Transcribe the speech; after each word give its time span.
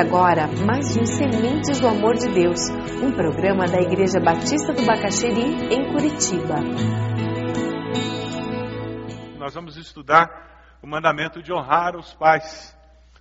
Agora 0.00 0.46
mais 0.64 0.96
um 0.96 1.04
Sementes 1.04 1.78
do 1.78 1.86
Amor 1.86 2.14
de 2.14 2.26
Deus, 2.32 2.70
um 3.04 3.12
programa 3.12 3.66
da 3.66 3.82
Igreja 3.82 4.18
Batista 4.18 4.72
do 4.72 4.86
Bacaxeri, 4.86 5.74
em 5.74 5.92
Curitiba. 5.92 6.54
Nós 9.36 9.52
vamos 9.52 9.76
estudar 9.76 10.78
o 10.82 10.86
mandamento 10.86 11.42
de 11.42 11.52
honrar 11.52 11.96
os 11.96 12.14
pais. 12.14 12.74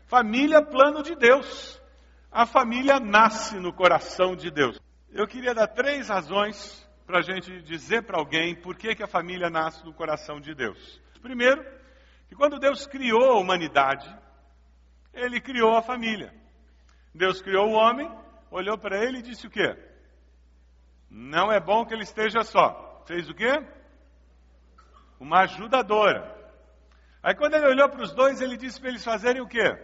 Família, 0.06 0.62
plano 0.62 1.04
de 1.04 1.18
Deus. 1.18 1.82
A 2.32 2.46
família 2.46 2.98
nasce 2.98 3.60
no 3.60 3.74
coração 3.74 4.34
de 4.34 4.50
Deus. 4.50 4.80
Eu 5.12 5.28
queria 5.28 5.54
dar 5.54 5.68
três 5.68 6.08
razões 6.08 6.90
para 7.06 7.20
a 7.20 7.22
gente 7.22 7.62
dizer 7.64 8.04
para 8.04 8.18
alguém 8.18 8.56
por 8.56 8.78
que, 8.78 8.96
que 8.96 9.04
a 9.04 9.08
família 9.08 9.50
nasce 9.50 9.84
no 9.84 9.94
coração 9.94 10.40
de 10.40 10.56
Deus. 10.56 11.02
Primeiro, 11.22 11.62
que 12.30 12.36
quando 12.36 12.58
Deus 12.58 12.88
criou 12.88 13.34
a 13.34 13.38
humanidade, 13.38 14.10
Ele 15.14 15.42
criou 15.42 15.76
a 15.76 15.82
família. 15.82 16.39
Deus 17.14 17.42
criou 17.42 17.70
o 17.70 17.74
homem, 17.74 18.10
olhou 18.52 18.78
para 18.78 19.04
ele 19.04 19.20
e 19.20 19.24
disse 19.24 19.48
o 19.48 19.50
quê? 19.50 19.78
Não 21.10 21.52
é 21.52 21.60
bom 21.60 21.86
que 21.86 21.94
ele 21.94 22.04
esteja 22.04 22.44
só. 22.44 23.04
Fez 23.06 23.30
o 23.30 23.34
quê? 23.34 23.66
Uma 25.20 25.42
ajudadora. 25.42 26.38
Aí 27.22 27.36
quando 27.36 27.56
ele 27.56 27.68
olhou 27.68 27.90
para 27.90 28.04
os 28.04 28.14
dois, 28.14 28.42
ele 28.42 28.56
disse 28.56 28.80
para 28.80 28.90
eles 28.90 29.04
fazerem 29.04 29.42
o 29.42 29.48
quê? 29.48 29.78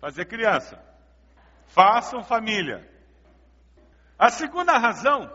Fazer 0.00 0.26
criança. 0.26 0.82
Façam 1.66 2.22
família. 2.22 2.88
A 4.18 4.30
segunda 4.30 4.78
razão, 4.78 5.30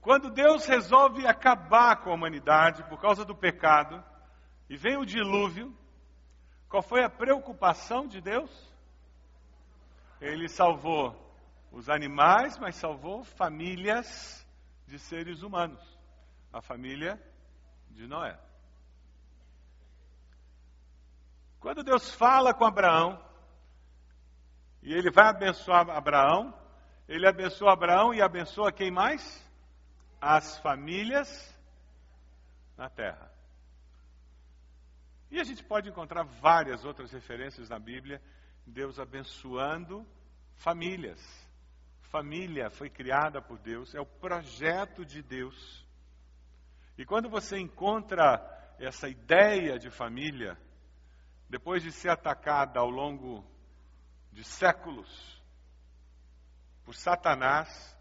quando 0.00 0.30
Deus 0.30 0.64
resolve 0.64 1.26
acabar 1.26 1.96
com 1.96 2.10
a 2.10 2.14
humanidade 2.14 2.82
por 2.84 3.00
causa 3.00 3.24
do 3.24 3.34
pecado, 3.34 4.02
e 4.70 4.76
vem 4.76 4.96
o 4.96 5.04
dilúvio, 5.04 5.76
qual 6.68 6.82
foi 6.82 7.02
a 7.02 7.10
preocupação 7.10 8.06
de 8.06 8.20
Deus? 8.20 8.69
Ele 10.20 10.48
salvou 10.48 11.16
os 11.72 11.88
animais, 11.88 12.58
mas 12.58 12.76
salvou 12.76 13.24
famílias 13.24 14.46
de 14.86 14.98
seres 14.98 15.42
humanos. 15.42 15.80
A 16.52 16.60
família 16.60 17.20
de 17.90 18.06
Noé. 18.06 18.38
Quando 21.60 21.82
Deus 21.82 22.12
fala 22.14 22.52
com 22.52 22.64
Abraão, 22.64 23.22
e 24.82 24.92
ele 24.92 25.10
vai 25.10 25.26
abençoar 25.26 25.88
Abraão, 25.90 26.54
ele 27.06 27.26
abençoa 27.26 27.72
Abraão 27.72 28.14
e 28.14 28.22
abençoa 28.22 28.72
quem 28.72 28.90
mais? 28.90 29.46
As 30.20 30.58
famílias 30.58 31.28
na 32.76 32.88
terra. 32.88 33.30
E 35.30 35.38
a 35.38 35.44
gente 35.44 35.62
pode 35.62 35.88
encontrar 35.88 36.24
várias 36.24 36.84
outras 36.84 37.12
referências 37.12 37.68
na 37.68 37.78
Bíblia 37.78 38.20
Deus 38.70 38.98
abençoando 38.98 40.06
famílias. 40.56 41.20
Família 42.02 42.70
foi 42.70 42.88
criada 42.88 43.40
por 43.42 43.58
Deus, 43.58 43.94
é 43.94 44.00
o 44.00 44.06
projeto 44.06 45.04
de 45.04 45.22
Deus. 45.22 45.86
E 46.96 47.04
quando 47.04 47.28
você 47.28 47.58
encontra 47.58 48.40
essa 48.78 49.08
ideia 49.08 49.78
de 49.78 49.90
família, 49.90 50.58
depois 51.48 51.82
de 51.82 51.92
ser 51.92 52.08
atacada 52.08 52.80
ao 52.80 52.88
longo 52.88 53.44
de 54.32 54.44
séculos 54.44 55.40
por 56.84 56.94
Satanás, 56.94 57.96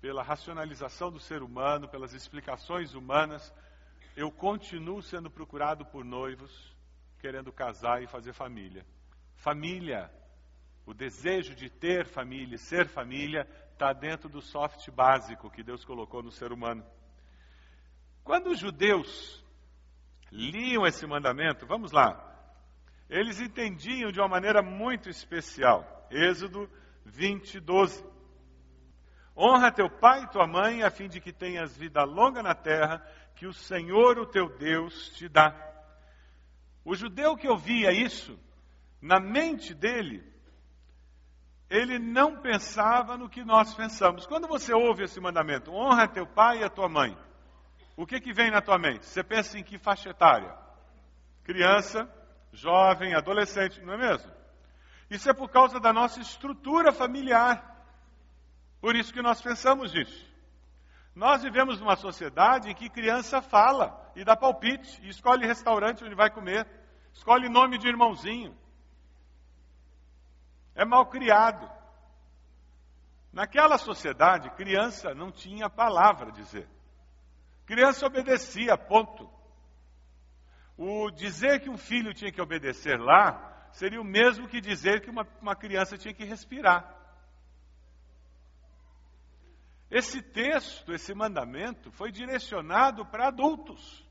pela 0.00 0.22
racionalização 0.22 1.10
do 1.10 1.18
ser 1.18 1.42
humano, 1.42 1.88
pelas 1.88 2.12
explicações 2.12 2.94
humanas, 2.94 3.52
eu 4.16 4.30
continuo 4.30 5.02
sendo 5.02 5.30
procurado 5.30 5.86
por 5.86 6.04
noivos 6.04 6.74
querendo 7.20 7.50
casar 7.50 8.02
e 8.02 8.06
fazer 8.06 8.34
família. 8.34 8.84
Família, 9.36 10.10
o 10.86 10.92
desejo 10.92 11.54
de 11.54 11.70
ter 11.70 12.06
família, 12.06 12.58
ser 12.58 12.88
família, 12.88 13.48
está 13.72 13.92
dentro 13.92 14.28
do 14.28 14.40
soft 14.40 14.90
básico 14.90 15.50
que 15.50 15.62
Deus 15.62 15.84
colocou 15.84 16.22
no 16.22 16.30
ser 16.30 16.52
humano. 16.52 16.84
Quando 18.22 18.50
os 18.50 18.58
judeus 18.58 19.44
liam 20.30 20.86
esse 20.86 21.06
mandamento, 21.06 21.66
vamos 21.66 21.92
lá, 21.92 22.32
eles 23.08 23.40
entendiam 23.40 24.10
de 24.10 24.20
uma 24.20 24.28
maneira 24.28 24.62
muito 24.62 25.08
especial. 25.08 26.08
Êxodo 26.10 26.70
20, 27.04 27.60
12. 27.60 28.04
Honra 29.36 29.72
teu 29.72 29.90
pai 29.90 30.22
e 30.22 30.30
tua 30.30 30.46
mãe, 30.46 30.82
a 30.82 30.90
fim 30.90 31.08
de 31.08 31.20
que 31.20 31.32
tenhas 31.32 31.76
vida 31.76 32.04
longa 32.04 32.42
na 32.42 32.54
terra, 32.54 33.04
que 33.34 33.46
o 33.46 33.52
Senhor, 33.52 34.18
o 34.18 34.26
teu 34.26 34.48
Deus, 34.48 35.10
te 35.10 35.28
dá. 35.28 35.54
O 36.84 36.94
judeu 36.94 37.36
que 37.36 37.48
ouvia 37.48 37.92
isso, 37.92 38.38
na 39.04 39.20
mente 39.20 39.74
dele, 39.74 40.24
ele 41.68 41.98
não 41.98 42.40
pensava 42.40 43.18
no 43.18 43.28
que 43.28 43.44
nós 43.44 43.74
pensamos. 43.74 44.26
Quando 44.26 44.48
você 44.48 44.72
ouve 44.72 45.04
esse 45.04 45.20
mandamento, 45.20 45.70
honra 45.70 46.08
teu 46.08 46.26
pai 46.26 46.60
e 46.60 46.64
a 46.64 46.70
tua 46.70 46.88
mãe, 46.88 47.14
o 47.98 48.06
que, 48.06 48.18
que 48.18 48.32
vem 48.32 48.50
na 48.50 48.62
tua 48.62 48.78
mente? 48.78 49.04
Você 49.04 49.22
pensa 49.22 49.58
em 49.58 49.62
que 49.62 49.76
faixa 49.76 50.08
etária? 50.08 50.56
Criança, 51.42 52.10
jovem, 52.50 53.14
adolescente, 53.14 53.78
não 53.82 53.92
é 53.92 53.98
mesmo? 53.98 54.32
Isso 55.10 55.28
é 55.28 55.34
por 55.34 55.50
causa 55.50 55.78
da 55.78 55.92
nossa 55.92 56.18
estrutura 56.22 56.90
familiar. 56.90 57.62
Por 58.80 58.96
isso 58.96 59.12
que 59.12 59.20
nós 59.20 59.38
pensamos 59.42 59.92
nisso. 59.92 60.32
Nós 61.14 61.42
vivemos 61.42 61.78
numa 61.78 61.96
sociedade 61.96 62.70
em 62.70 62.74
que 62.74 62.88
criança 62.88 63.42
fala 63.42 64.10
e 64.16 64.24
dá 64.24 64.34
palpite, 64.34 64.98
e 65.02 65.10
escolhe 65.10 65.46
restaurante 65.46 66.02
onde 66.02 66.14
vai 66.14 66.30
comer, 66.30 66.66
escolhe 67.12 67.50
nome 67.50 67.76
de 67.76 67.86
irmãozinho, 67.86 68.56
é 70.74 70.84
mal 70.84 71.06
criado. 71.06 71.70
Naquela 73.32 73.78
sociedade, 73.78 74.50
criança 74.50 75.14
não 75.14 75.30
tinha 75.32 75.68
palavra 75.68 76.28
a 76.28 76.32
dizer. 76.32 76.68
Criança 77.66 78.06
obedecia, 78.06 78.76
ponto. 78.76 79.28
O 80.76 81.10
dizer 81.10 81.60
que 81.60 81.70
um 81.70 81.76
filho 81.76 82.14
tinha 82.14 82.32
que 82.32 82.40
obedecer 82.40 82.98
lá 82.98 83.68
seria 83.72 84.00
o 84.00 84.04
mesmo 84.04 84.48
que 84.48 84.60
dizer 84.60 85.00
que 85.00 85.10
uma, 85.10 85.26
uma 85.40 85.56
criança 85.56 85.98
tinha 85.98 86.14
que 86.14 86.24
respirar. 86.24 86.94
Esse 89.90 90.22
texto, 90.22 90.92
esse 90.92 91.14
mandamento, 91.14 91.90
foi 91.92 92.10
direcionado 92.10 93.06
para 93.06 93.28
adultos, 93.28 94.04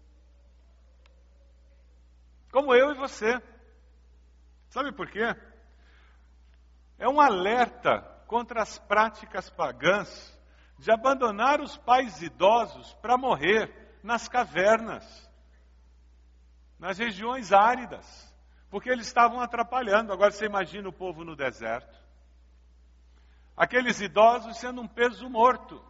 como 2.51 2.73
eu 2.73 2.91
e 2.91 2.97
você. 2.97 3.41
Sabe 4.69 4.91
por 4.93 5.09
quê? 5.09 5.35
É 7.03 7.09
um 7.09 7.19
alerta 7.19 7.99
contra 8.27 8.61
as 8.61 8.79
práticas 8.79 9.49
pagãs 9.49 10.41
de 10.79 10.89
abandonar 10.89 11.59
os 11.59 11.75
pais 11.75 12.21
idosos 12.21 12.93
para 13.01 13.17
morrer 13.17 13.99
nas 14.01 14.29
cavernas, 14.29 15.03
nas 16.79 16.97
regiões 16.97 17.51
áridas, 17.51 18.33
porque 18.69 18.89
eles 18.89 19.05
estavam 19.05 19.41
atrapalhando. 19.41 20.13
Agora 20.13 20.31
você 20.31 20.45
imagina 20.45 20.87
o 20.87 20.93
povo 20.93 21.25
no 21.25 21.35
deserto. 21.35 21.93
Aqueles 23.55 23.99
idosos 23.99 24.57
sendo 24.57 24.79
um 24.79 24.87
peso 24.87 25.29
morto 25.29 25.83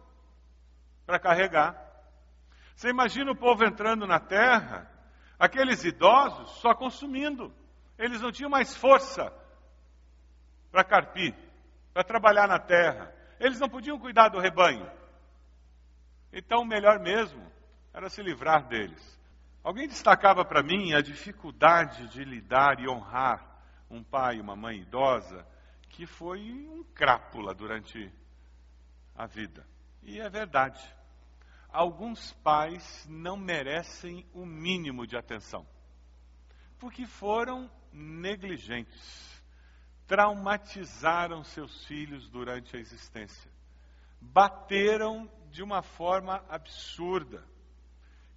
para 1.06 1.20
carregar. 1.20 1.80
Você 2.74 2.88
imagina 2.88 3.30
o 3.30 3.36
povo 3.36 3.64
entrando 3.64 4.04
na 4.04 4.18
terra, 4.18 4.90
aqueles 5.38 5.84
idosos 5.84 6.50
só 6.56 6.74
consumindo. 6.74 7.54
Eles 7.96 8.20
não 8.20 8.32
tinham 8.32 8.50
mais 8.50 8.76
força 8.76 9.32
para 10.74 10.82
carpir, 10.82 11.32
para 11.92 12.02
trabalhar 12.02 12.48
na 12.48 12.58
terra. 12.58 13.14
Eles 13.38 13.60
não 13.60 13.68
podiam 13.68 13.96
cuidar 13.96 14.28
do 14.28 14.40
rebanho. 14.40 14.90
Então, 16.32 16.62
o 16.62 16.66
melhor 16.66 16.98
mesmo 16.98 17.48
era 17.92 18.10
se 18.10 18.20
livrar 18.20 18.66
deles. 18.66 19.20
Alguém 19.62 19.86
destacava 19.86 20.44
para 20.44 20.64
mim 20.64 20.92
a 20.92 21.00
dificuldade 21.00 22.08
de 22.08 22.24
lidar 22.24 22.80
e 22.80 22.88
honrar 22.88 23.62
um 23.88 24.02
pai 24.02 24.38
e 24.38 24.40
uma 24.40 24.56
mãe 24.56 24.80
idosa 24.80 25.46
que 25.90 26.06
foi 26.06 26.40
um 26.40 26.82
crápula 26.92 27.54
durante 27.54 28.12
a 29.14 29.26
vida. 29.26 29.64
E 30.02 30.20
é 30.20 30.28
verdade. 30.28 30.82
Alguns 31.68 32.32
pais 32.42 33.06
não 33.08 33.36
merecem 33.36 34.26
o 34.34 34.44
mínimo 34.44 35.06
de 35.06 35.16
atenção, 35.16 35.64
porque 36.80 37.06
foram 37.06 37.70
negligentes, 37.92 39.33
traumatizaram 40.06 41.42
seus 41.44 41.84
filhos 41.86 42.28
durante 42.28 42.76
a 42.76 42.80
existência, 42.80 43.50
bateram 44.20 45.30
de 45.50 45.62
uma 45.62 45.82
forma 45.82 46.44
absurda, 46.48 47.44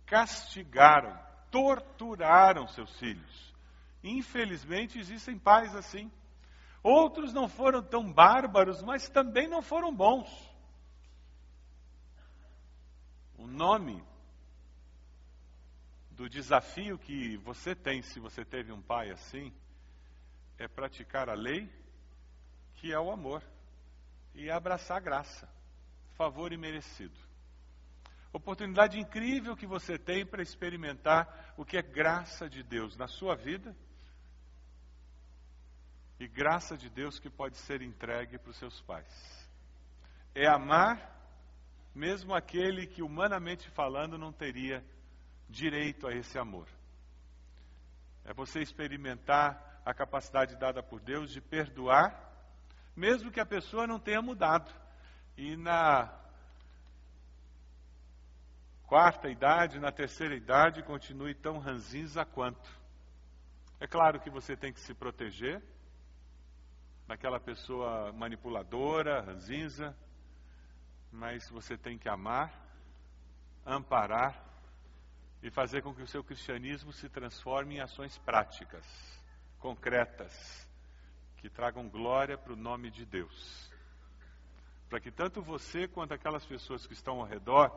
castigaram, 0.06 1.18
torturaram 1.52 2.68
seus 2.68 2.98
filhos. 3.00 3.54
Infelizmente, 4.04 5.00
existem 5.00 5.38
pais 5.38 5.76
assim. 5.76 6.12
Outros 6.84 7.34
não 7.34 7.50
foram 7.50 7.84
tão 7.84 8.12
bárbaros, 8.12 8.82
mas 8.82 9.10
também 9.10 9.48
não 9.48 9.62
foram 9.62 9.94
bons. 9.94 10.30
O 13.38 13.46
nome 13.46 14.04
do 16.12 16.30
desafio 16.30 16.98
que 16.98 17.38
você 17.38 17.76
tem, 17.76 18.02
se 18.02 18.20
você 18.20 18.44
teve 18.44 18.72
um 18.72 18.82
pai 18.82 19.12
assim, 19.12 19.54
é 20.58 20.68
praticar 20.68 21.30
a 21.30 21.34
lei, 21.34 21.70
que 22.76 22.92
é 22.92 23.00
o 23.00 23.12
amor, 23.12 23.44
e 24.34 24.50
abraçar 24.50 24.98
a 24.98 25.02
graça, 25.02 25.50
favor 26.16 26.52
imerecido. 26.52 27.18
Oportunidade 28.32 29.00
incrível 29.00 29.56
que 29.56 29.66
você 29.66 29.98
tem 29.98 30.26
para 30.26 30.44
experimentar 30.44 31.54
o 31.58 31.66
que 31.66 31.78
é 31.78 31.82
graça 31.82 32.50
de 32.50 32.62
Deus 32.62 32.96
na 32.96 33.08
sua 33.08 33.36
vida 33.36 33.76
e 36.20 36.28
graça 36.28 36.78
de 36.78 36.90
Deus 36.90 37.20
que 37.20 37.30
pode 37.30 37.58
ser 37.58 37.82
entregue 37.82 38.38
para 38.38 38.50
os 38.50 38.58
seus 38.58 38.80
pais. 38.82 39.50
É 40.36 40.48
amar 40.48 41.16
mesmo 41.96 42.36
aquele 42.36 42.86
que, 42.86 43.02
humanamente 43.02 43.68
falando, 43.72 44.20
não 44.20 44.32
teria 44.32 44.86
direito 45.50 46.06
a 46.06 46.14
esse 46.14 46.38
amor. 46.38 46.68
É 48.24 48.34
você 48.34 48.60
experimentar 48.60 49.67
a 49.88 49.94
capacidade 49.94 50.58
dada 50.58 50.84
por 50.84 51.00
Deus 51.00 51.32
de 51.32 51.40
perdoar, 51.40 52.14
mesmo 52.94 53.32
que 53.32 53.40
a 53.40 53.46
pessoa 53.46 53.88
não 53.88 53.98
tenha 53.98 54.22
mudado. 54.22 54.70
E 55.38 55.56
na 55.56 56.14
quarta 58.86 59.30
idade, 59.30 59.80
na 59.80 59.90
terceira 59.90 60.36
idade, 60.36 60.84
continue 60.84 61.34
tão 61.34 61.58
ranzinza 61.58 62.26
quanto. 62.26 62.70
É 63.80 63.88
claro 63.88 64.20
que 64.20 64.30
você 64.30 64.58
tem 64.58 64.74
que 64.74 64.82
se 64.82 64.94
proteger 64.94 65.64
daquela 67.08 67.40
pessoa 67.40 68.12
manipuladora, 68.12 69.22
ranzinza, 69.22 69.96
mas 71.14 71.50
você 71.50 71.78
tem 71.78 71.98
que 71.98 72.10
amar, 72.10 72.52
amparar 73.66 74.44
e 75.42 75.50
fazer 75.50 75.82
com 75.82 75.96
que 75.96 76.02
o 76.02 76.08
seu 76.08 76.26
cristianismo 76.26 76.92
se 76.92 77.08
transforme 77.08 77.76
em 77.76 77.80
ações 77.80 78.18
práticas, 78.18 78.86
concretas, 79.60 80.68
que 81.38 81.50
tragam 81.50 81.90
glória 81.90 82.38
para 82.38 82.54
o 82.54 82.56
nome 82.56 82.90
de 82.90 83.06
Deus. 83.06 83.72
Para 84.90 85.00
que 85.00 85.12
tanto 85.12 85.42
você 85.42 85.88
quanto 85.88 86.14
aquelas 86.14 86.46
pessoas 86.46 86.86
que 86.86 86.94
estão 86.94 87.20
ao 87.20 87.26
redor 87.26 87.72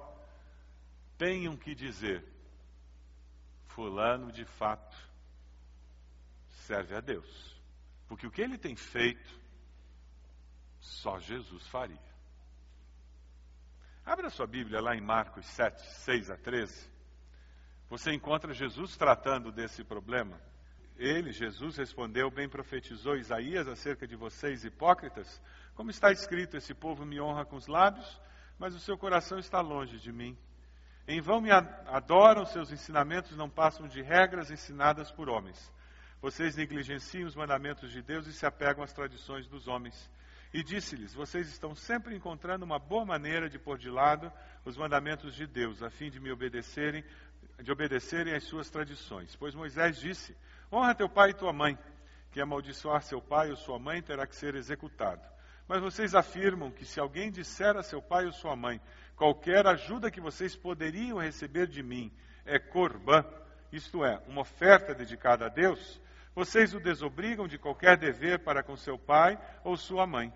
tenham 1.19 1.57
que 1.57 1.75
dizer: 1.75 2.25
Fulano 3.69 4.31
de 4.33 4.45
fato 4.45 4.97
serve 6.67 6.95
a 6.95 7.01
Deus. 7.01 7.61
Porque 8.09 8.27
o 8.27 8.31
que 8.31 8.43
ele 8.43 8.59
tem 8.59 8.75
feito, 8.75 9.39
só 10.81 11.19
Jesus 11.19 11.67
faria. 11.69 12.11
Abra 14.05 14.31
sua 14.31 14.47
Bíblia 14.47 14.81
lá 14.81 14.97
em 14.97 15.01
Marcos 15.01 15.47
7, 15.47 15.81
6 15.81 16.31
a 16.31 16.37
13. 16.37 16.91
Você 17.89 18.13
encontra 18.13 18.55
Jesus 18.55 18.97
tratando 18.97 19.53
desse 19.53 19.85
problema. 19.85 20.41
Ele, 21.01 21.33
Jesus, 21.33 21.79
respondeu: 21.79 22.31
Bem 22.31 22.47
profetizou 22.47 23.17
Isaías 23.17 23.67
acerca 23.67 24.07
de 24.07 24.15
vocês, 24.15 24.67
hipócritas. 24.67 25.41
Como 25.75 25.91
está 25.91 26.13
escrito: 26.13 26.59
Esse 26.59 26.75
povo 26.75 27.07
me 27.07 27.19
honra 27.19 27.47
com 27.47 27.57
os 27.57 27.67
lábios, 27.67 28.21
mas 28.59 28.75
o 28.75 28.79
seu 28.79 28.99
coração 28.99 29.39
está 29.39 29.63
longe 29.63 29.99
de 29.99 30.13
mim. 30.13 30.37
Em 31.09 31.19
vão 31.19 31.41
me 31.41 31.51
adoram, 31.51 32.45
seus 32.45 32.71
ensinamentos 32.71 33.35
não 33.35 33.49
passam 33.49 33.89
de 33.89 34.03
regras 34.03 34.51
ensinadas 34.51 35.11
por 35.11 35.31
homens. 35.31 35.73
Vocês 36.21 36.55
negligenciam 36.55 37.27
os 37.27 37.35
mandamentos 37.35 37.91
de 37.91 38.03
Deus 38.03 38.27
e 38.27 38.33
se 38.35 38.45
apegam 38.45 38.85
às 38.85 38.93
tradições 38.93 39.49
dos 39.49 39.67
homens. 39.69 40.11
E 40.53 40.63
disse-lhes: 40.63 41.15
Vocês 41.15 41.49
estão 41.49 41.75
sempre 41.75 42.15
encontrando 42.15 42.65
uma 42.67 42.79
boa 42.79 43.07
maneira 43.07 43.49
de 43.49 43.59
pôr 43.59 43.79
de 43.79 43.89
lado 43.89 44.31
os 44.67 44.77
mandamentos 44.77 45.35
de 45.35 45.47
Deus, 45.47 45.83
a 45.83 45.89
fim 45.89 46.11
de 46.11 46.21
me 46.21 46.31
obedecerem, 46.31 47.03
de 47.63 47.71
obedecerem 47.71 48.35
às 48.35 48.45
suas 48.45 48.71
tradições. 48.71 49.37
Pois 49.37 49.55
Moisés 49.55 49.99
disse: 49.99 50.37
Honra 50.73 50.95
teu 50.95 51.09
pai 51.09 51.31
e 51.31 51.35
tua 51.35 51.53
mãe, 51.53 51.79
que 52.33 52.41
amaldiçoar 52.41 53.03
seu 53.03 53.21
pai 53.21 53.51
ou 53.51 53.57
sua 53.57 53.79
mãe 53.79 54.03
terá 54.03 54.27
que 54.27 54.37
ser 54.37 54.55
executado. 54.55 55.23
Mas 55.69 55.81
vocês 55.81 56.15
afirmam 56.15 56.71
que 56.71 56.85
se 56.85 56.99
alguém 56.99 57.31
disser 57.31 57.77
a 57.77 57.83
seu 57.83 58.03
pai 58.03 58.27
ou 58.27 58.33
sua 58.33 58.57
mãe, 58.57 58.81
qualquer 59.15 59.67
ajuda 59.67 60.11
que 60.11 60.21
vocês 60.21 60.57
poderiam 60.57 61.19
receber 61.19 61.67
de 61.67 61.83
mim 61.83 62.13
é 62.45 62.59
corbã, 62.59 63.25
isto 63.71 64.05
é, 64.05 64.21
uma 64.27 64.41
oferta 64.41 64.95
dedicada 64.95 65.47
a 65.47 65.49
Deus, 65.49 66.01
vocês 66.35 66.75
o 66.75 66.81
desobrigam 66.81 67.47
de 67.47 67.59
qualquer 67.59 67.97
dever 67.97 68.43
para 68.43 68.63
com 68.63 68.77
seu 68.77 68.99
pai 68.99 69.39
ou 69.63 69.77
sua 69.77 70.07
mãe. 70.07 70.33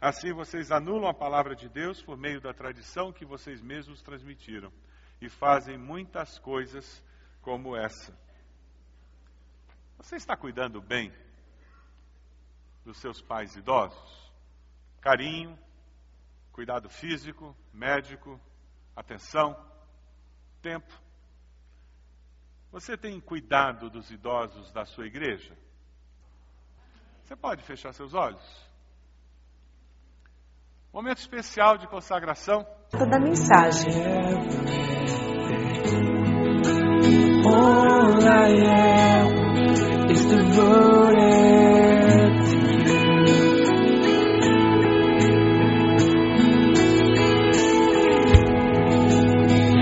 Assim 0.00 0.32
vocês 0.32 0.72
anulam 0.72 1.08
a 1.08 1.14
palavra 1.14 1.54
de 1.54 1.68
Deus 1.68 2.02
por 2.02 2.16
meio 2.16 2.40
da 2.40 2.52
tradição 2.52 3.12
que 3.12 3.24
vocês 3.24 3.60
mesmos 3.60 4.02
transmitiram 4.02 4.72
e 5.22 5.28
fazem 5.28 5.78
muitas 5.78 6.38
coisas 6.40 7.02
como 7.40 7.76
essa. 7.76 8.12
Você 9.96 10.16
está 10.16 10.36
cuidando 10.36 10.80
bem 10.80 11.12
dos 12.84 12.98
seus 12.98 13.22
pais 13.22 13.54
idosos? 13.54 14.32
Carinho, 15.00 15.56
cuidado 16.50 16.88
físico, 16.88 17.56
médico, 17.72 18.40
atenção, 18.96 19.56
tempo. 20.60 20.92
Você 22.72 22.96
tem 22.96 23.20
cuidado 23.20 23.88
dos 23.90 24.10
idosos 24.10 24.72
da 24.72 24.84
sua 24.84 25.06
igreja? 25.06 25.56
Você 27.22 27.36
pode 27.36 27.62
fechar 27.62 27.92
seus 27.92 28.12
olhos? 28.12 28.72
Momento 30.92 31.18
especial 31.18 31.78
de 31.78 31.86
consagração. 31.86 32.66
Toda 32.92 33.16
a 33.16 33.20
mensagem. 33.20 33.90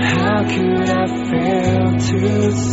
How 0.03 0.43
could 0.47 0.89
I 0.89 1.07
fail 1.29 1.97
to 1.97 2.70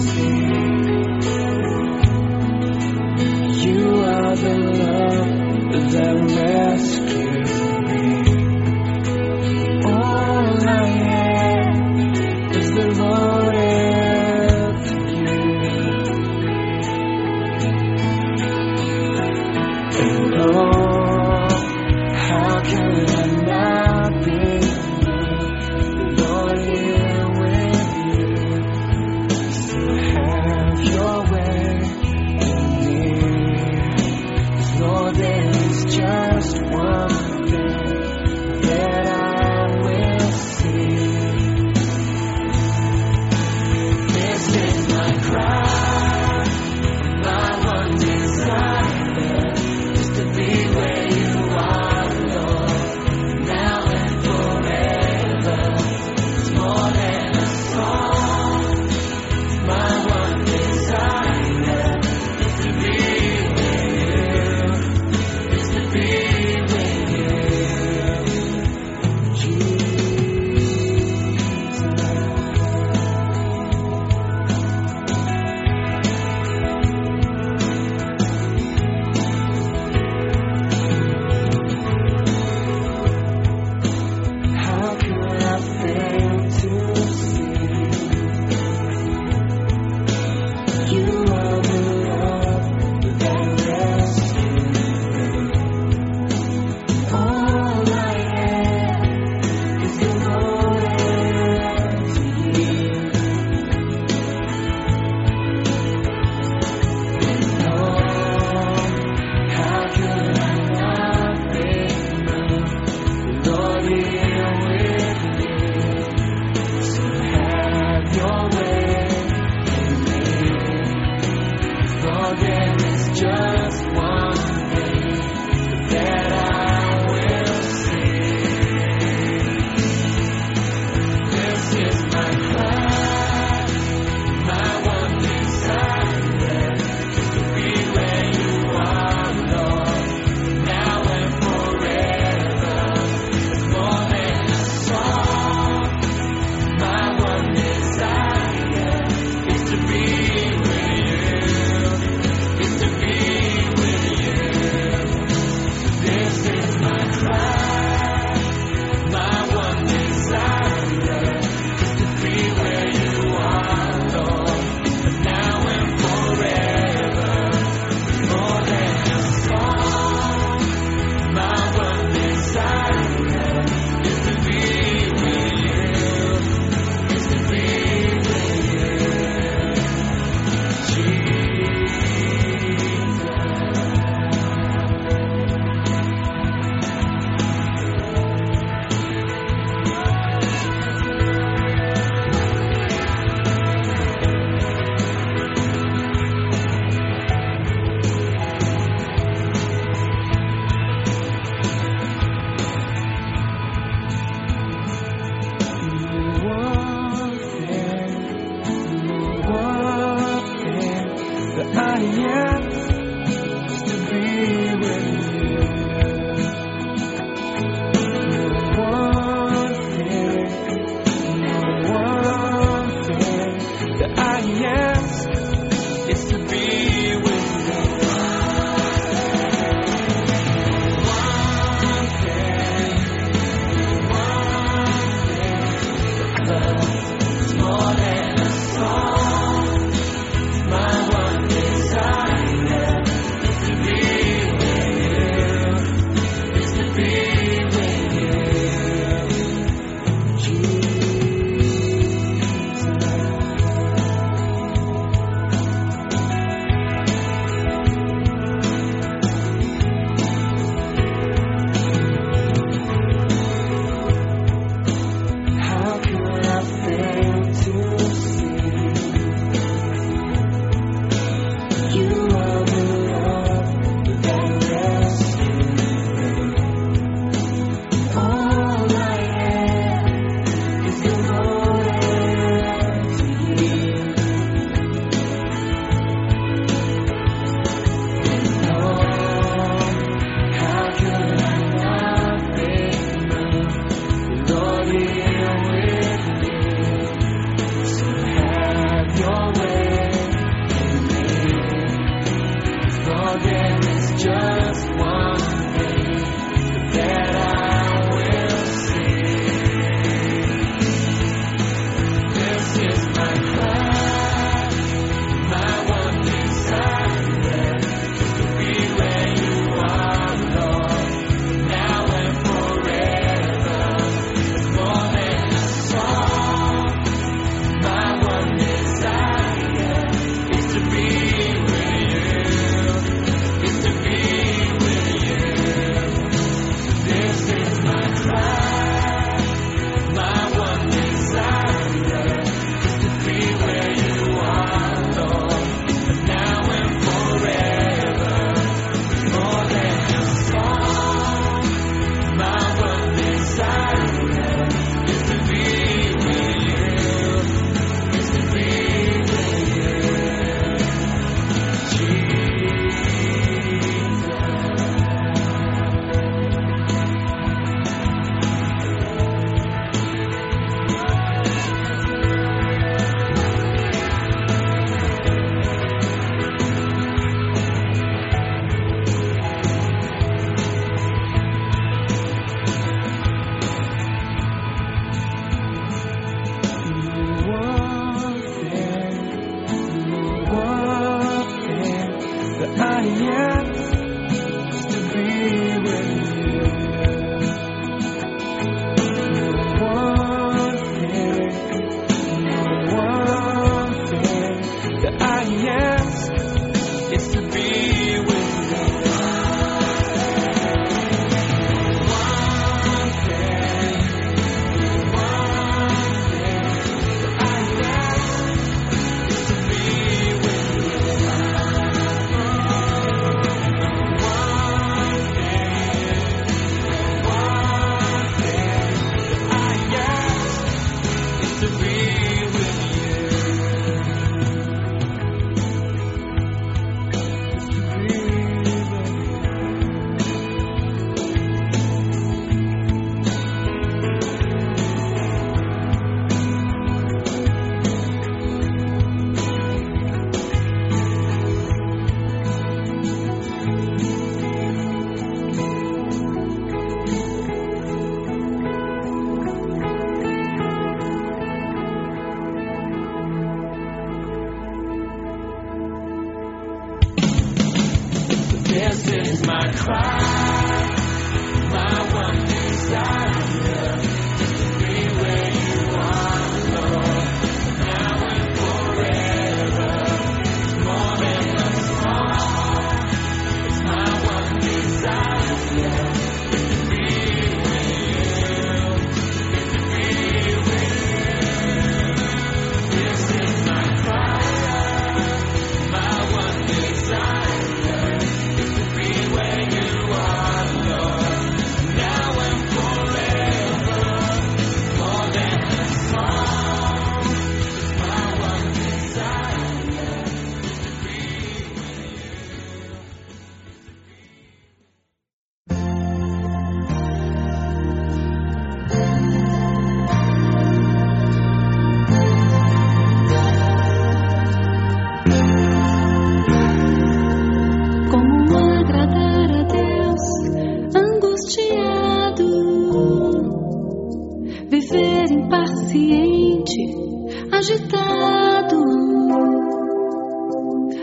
agitado. 537.68 538.83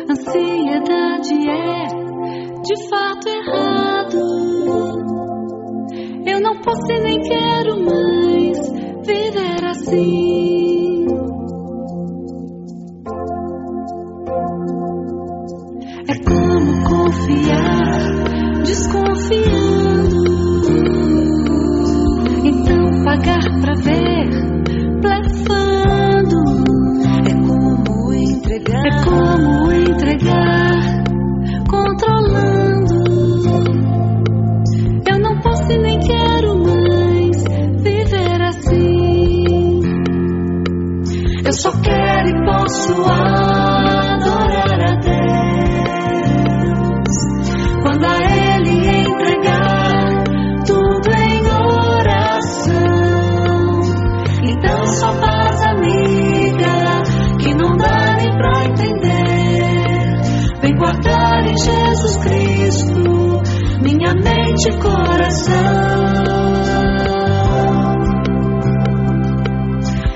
Ansiedade 0.10 1.50
é 1.50 1.86
de 2.64 2.90
fato 2.90 3.30
errado. 3.30 4.20
Eu 6.26 6.40
não 6.42 6.60
posso 6.62 6.92
e 6.92 7.00
nem 7.02 7.20
quero 7.22 7.80
mais 7.86 8.58
viver 9.06 9.66
assim. 9.66 11.06
É 16.08 16.16
como 16.24 16.84
confiar, 16.90 18.64
desconfiando. 18.64 20.26
Então 22.44 23.04
pagar 23.04 23.62
pra 23.62 23.74
ver, 23.76 24.55
Quero 41.84 42.30
e 42.30 42.46
posso 42.46 42.94
adorar 43.04 44.82
a 44.82 44.96
Deus. 44.96 45.26
Quando 47.84 48.06
a 48.06 48.18
Ele 48.18 48.88
entregar 49.08 50.24
tudo 50.66 51.10
em 51.12 51.48
oração. 51.48 52.76
Então 54.44 54.86
só 54.88 55.14
faz 55.14 55.64
amiga 55.64 57.04
que 57.40 57.54
não 57.54 57.78
dá 57.78 58.16
nem 58.18 58.38
pra 58.38 58.66
entender. 58.66 60.22
Vem 60.62 60.76
guardar 60.76 61.46
em 61.46 61.58
Jesus 61.58 62.18
Cristo 62.18 63.44
minha 63.82 64.14
mente 64.16 64.70
e 64.70 64.78
coração. 64.80 65.56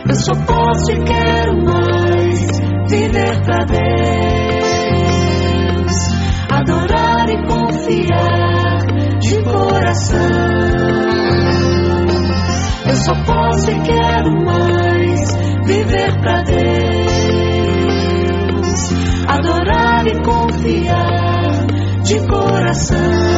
Eu 0.08 0.15
só 0.15 0.34
posso 0.34 0.91
e 0.91 1.04
quero 1.04 1.18
pra 3.49 3.65
Deus, 3.65 3.79
adorar 6.51 7.27
e 7.29 7.38
confiar 7.47 8.77
de 9.19 9.43
coração. 9.43 10.19
Eu 12.85 12.95
só 12.95 13.15
posso 13.25 13.71
e 13.71 13.79
quero 13.81 14.45
mais 14.45 15.35
viver 15.65 16.19
pra 16.21 16.43
Deus, 16.43 16.59
adorar 19.27 20.05
e 20.05 20.21
confiar 20.23 21.65
de 22.03 22.27
coração. 22.27 23.28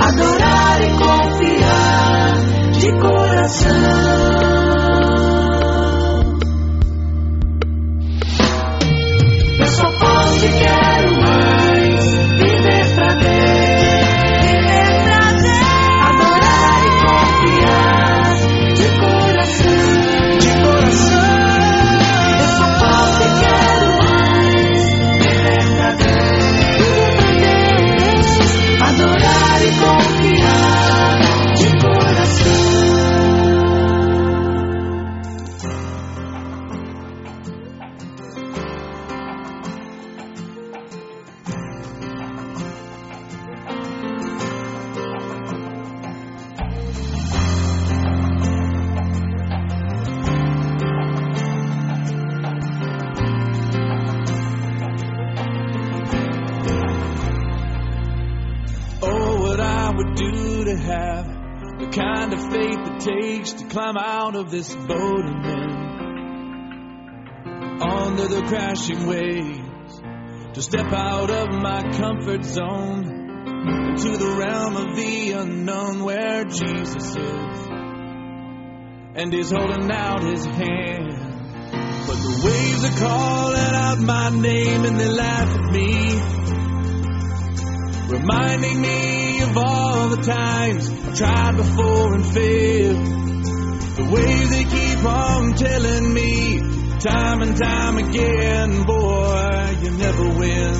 Adorar 0.00 0.82
e 0.82 0.90
confiar 0.90 2.34
de 2.72 2.92
coração. 3.00 4.43
Takes 63.04 63.52
to 63.52 63.66
climb 63.66 63.96
out 63.98 64.34
of 64.34 64.50
this 64.50 64.74
boat 64.74 65.24
and 65.26 65.44
then 65.44 65.84
onto 67.82 68.28
the 68.28 68.42
crashing 68.46 69.06
waves, 69.06 70.00
to 70.54 70.62
step 70.62 70.90
out 70.92 71.28
of 71.28 71.48
my 71.52 71.82
comfort 71.92 72.44
zone 72.44 73.04
into 73.90 74.16
the 74.16 74.36
realm 74.38 74.76
of 74.76 74.96
the 74.96 75.32
unknown 75.32 76.02
where 76.02 76.44
Jesus 76.44 77.16
is 77.16 77.68
and 79.16 79.32
he's 79.32 79.50
holding 79.50 79.90
out 79.90 80.22
his 80.22 80.46
hand. 80.46 81.10
But 82.06 82.16
the 82.16 82.40
waves 82.44 82.84
are 82.84 82.98
calling 83.06 83.74
out 83.74 83.98
my 83.98 84.30
name 84.30 84.84
and 84.84 84.98
they 84.98 85.08
laugh 85.08 85.54
at 85.54 85.72
me, 85.72 86.20
reminding 88.08 88.80
me 88.80 89.42
of 89.42 89.56
all 89.58 90.08
the 90.08 90.22
times 90.22 91.03
tried 91.14 91.56
before 91.56 92.14
and 92.14 92.26
failed. 92.26 93.06
The 93.94 94.04
waves 94.10 94.50
they 94.50 94.64
keep 94.64 95.04
on 95.04 95.54
telling 95.54 96.12
me 96.12 96.58
time 96.98 97.40
and 97.42 97.56
time 97.56 97.98
again, 97.98 98.82
boy, 98.82 99.76
you 99.80 99.90
never 99.92 100.28
win. 100.38 100.74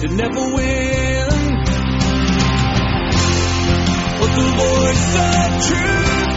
You 0.00 0.08
never 0.16 0.54
win. 0.56 1.28
But 4.20 4.32
the 4.40 4.48
voice 4.56 5.10
of 5.20 5.48
truth 5.68 6.32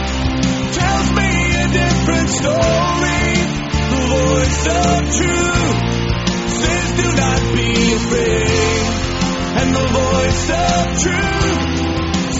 tells 0.76 1.08
me 1.16 1.30
a 1.56 1.68
different 1.72 2.28
story. 2.28 3.32
The 3.94 4.02
voice 4.12 4.66
of 4.68 5.00
truth 5.16 5.78
says, 6.52 6.86
Do 7.00 7.06
not 7.16 7.40
be 7.56 7.70
afraid. 7.94 8.84
And 9.56 9.68
the 9.74 9.86
voice 9.88 10.50
of 10.50 11.00
truth 11.00 11.73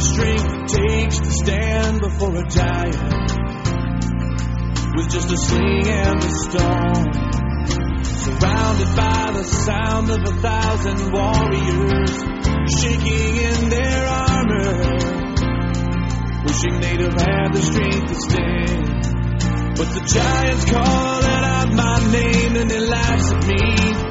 strength 0.00 0.52
it 0.52 0.68
takes 0.68 1.18
to 1.18 1.30
stand 1.30 2.00
before 2.00 2.36
a 2.36 2.46
giant 2.48 3.30
with 4.96 5.10
just 5.10 5.30
a 5.30 5.36
sling 5.36 5.86
and 5.86 6.24
a 6.24 6.30
stone. 6.30 7.12
Surrounded 8.04 8.96
by 8.96 9.30
the 9.34 9.44
sound 9.44 10.10
of 10.10 10.20
a 10.20 10.40
thousand 10.40 11.12
warriors 11.12 12.12
shaking 12.80 13.36
in 13.36 13.68
their 13.68 14.06
armor, 14.06 14.72
wishing 16.44 16.80
they'd 16.80 17.00
have 17.00 17.20
had 17.20 17.52
the 17.52 17.62
strength 17.62 18.06
to 18.08 18.14
stand. 18.14 18.86
But 19.76 19.88
the 19.94 20.04
giant's 20.12 20.64
calling 20.70 21.44
out 21.44 21.72
my 21.72 22.12
name 22.12 22.56
and 22.56 22.70
he 22.70 22.78
laughs 22.78 23.32
at 23.32 23.46
me 23.46 24.09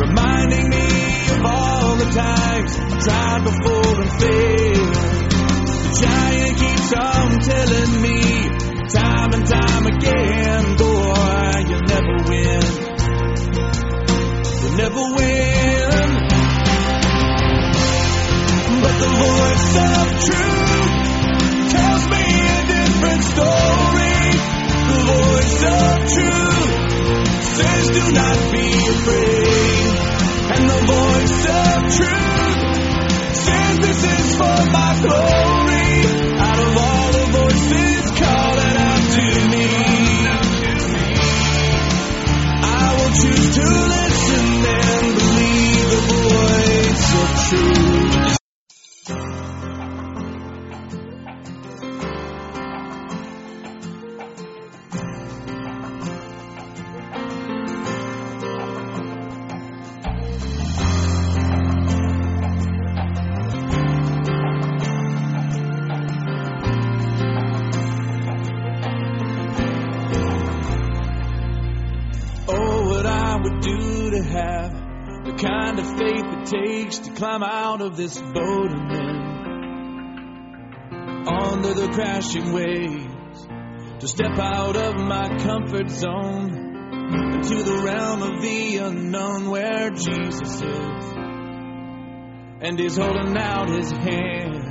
reminding 0.00 0.70
me 0.70 1.28
of 1.28 1.44
all 1.44 1.96
the 1.96 2.10
times 2.10 2.78
I 2.78 3.00
tried 3.04 3.44
before 3.44 4.00
and 4.00 4.12
failed. 4.20 4.94
The 5.84 5.92
giant 6.00 6.56
keeps 6.58 6.92
on 6.94 7.40
telling 7.40 8.00
me 8.00 8.20
time 8.88 9.32
and 9.34 9.46
time 9.46 9.86
again, 9.86 10.76
boy, 10.80 11.64
you'll 11.68 11.84
never 11.84 12.16
win. 12.32 12.64
You'll 14.60 14.76
never 14.80 15.04
win. 15.20 16.00
But 18.80 18.94
the 19.04 19.10
voice 19.20 19.70
of 19.84 20.06
truth 20.24 20.96
tells 21.76 22.04
me 22.08 22.24
a 22.48 22.62
different 22.72 23.22
story. 23.34 24.20
The 24.90 25.00
voice 25.12 25.60
of 25.76 25.92
truth 26.16 26.80
says 27.60 27.84
do 27.90 28.02
not 28.12 28.38
be 28.50 28.64
afraid. 28.88 29.59
And 30.60 30.68
the 30.68 30.92
voice 30.92 31.46
of 31.48 31.80
truth 31.96 33.34
says 33.34 33.78
this 33.78 34.04
is 34.04 34.34
for 34.36 34.70
my 34.70 35.00
glory. 35.00 35.59
Would 73.42 73.60
do 73.60 74.10
to 74.10 74.22
have 74.22 74.72
the 75.24 75.32
kind 75.32 75.78
of 75.78 75.86
faith 75.98 76.24
it 76.24 76.46
takes 76.46 76.98
to 76.98 77.10
climb 77.12 77.42
out 77.42 77.80
of 77.80 77.96
this 77.96 78.20
boat 78.20 78.70
and 78.70 78.90
then 78.90 79.30
onto 81.26 81.74
the 81.74 81.88
crashing 81.92 82.52
waves, 82.52 83.46
to 84.00 84.08
step 84.08 84.38
out 84.38 84.76
of 84.76 84.96
my 84.96 85.36
comfort 85.38 85.90
zone 85.90 86.50
into 87.34 87.62
the 87.62 87.82
realm 87.84 88.22
of 88.22 88.40
the 88.42 88.76
unknown 88.78 89.50
where 89.50 89.90
Jesus 89.90 90.62
is, 90.62 91.12
and 92.62 92.78
He's 92.78 92.96
holding 92.96 93.36
out 93.36 93.68
His 93.68 93.90
hand. 93.90 94.66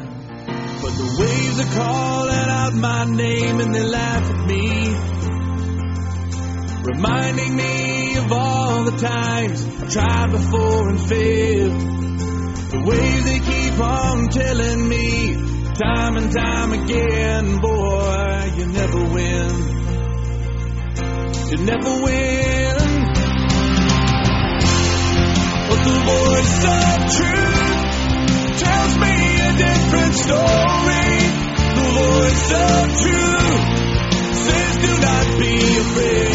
But 0.81 0.93
the 0.95 1.17
waves 1.19 1.59
are 1.59 1.75
calling 1.77 2.49
out 2.49 2.73
my 2.73 3.05
name 3.05 3.59
and 3.59 3.75
they 3.75 3.83
laugh 3.83 4.29
at 4.29 4.47
me 4.47 5.19
reminding 6.83 7.55
me 7.55 7.98
of 8.17 8.31
all 8.31 8.83
the 8.85 8.97
times 8.97 9.65
I've 9.65 9.89
tried 9.91 10.31
before 10.31 10.89
and 10.89 10.99
failed. 10.99 11.79
The 12.71 12.83
ways 12.85 13.23
they 13.25 13.39
keep 13.39 13.79
on 13.79 14.27
telling 14.29 14.87
me 14.87 15.33
time 15.73 16.17
and 16.17 16.31
time 16.31 16.73
again, 16.73 17.57
boy, 17.59 18.51
you 18.57 18.65
never 18.67 19.03
win. 19.13 19.49
You 21.49 21.57
never 21.65 21.93
win. 22.03 22.75
But 25.69 25.79
the 25.89 25.97
voice 26.13 26.59
of 26.65 26.97
truth 27.17 28.59
tells 28.59 28.93
me 28.97 29.15
a 29.39 29.51
different 29.65 30.15
story. 30.15 31.09
The 31.77 31.87
voice 31.99 32.51
of 32.51 32.81
truth 33.01 33.63
says 34.35 34.77
do 34.77 34.91
not 34.99 35.39
be 35.39 35.53
afraid. 35.77 36.28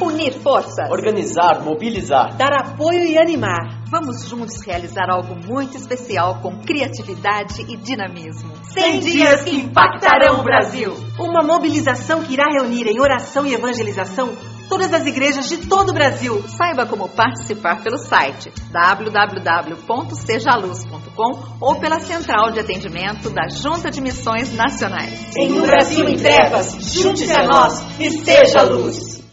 Unir 0.00 0.32
forças. 0.40 0.90
Organizar, 0.90 1.62
mobilizar. 1.62 2.36
Dar 2.36 2.52
apoio 2.52 3.04
e 3.04 3.18
animar. 3.18 3.84
Vamos 3.90 4.28
juntos 4.28 4.60
realizar 4.64 5.08
algo 5.10 5.34
muito 5.46 5.76
especial 5.76 6.40
com 6.42 6.58
criatividade 6.60 7.62
e 7.62 7.76
dinamismo. 7.76 8.52
100 8.72 9.00
dias 9.00 9.42
que 9.42 9.56
impactarão 9.56 10.40
o 10.40 10.42
Brasil. 10.42 10.92
Uma 11.18 11.42
mobilização 11.42 12.22
que 12.22 12.34
irá 12.34 12.44
reunir 12.50 12.86
em 12.86 13.00
oração 13.00 13.46
e 13.46 13.54
evangelização 13.54 14.36
todas 14.68 14.92
as 14.92 15.06
igrejas 15.06 15.48
de 15.48 15.66
todo 15.66 15.90
o 15.90 15.94
Brasil. 15.94 16.42
Saiba 16.48 16.86
como 16.86 17.08
participar 17.08 17.82
pelo 17.82 17.98
site 17.98 18.52
www.sejaluz.com 18.70 21.56
ou 21.60 21.76
pela 21.76 22.00
central 22.00 22.50
de 22.52 22.60
atendimento 22.60 23.28
da 23.30 23.48
Junta 23.48 23.90
de 23.90 24.00
Missões 24.00 24.54
Nacionais. 24.54 25.36
Em 25.36 25.52
um 25.52 25.62
Brasil 25.62 26.08
em 26.08 26.16
trevas, 26.16 26.76
junte-se 26.92 27.32
a 27.32 27.46
nós 27.46 27.84
e 27.98 28.10
seja 28.10 28.62
luz. 28.62 29.25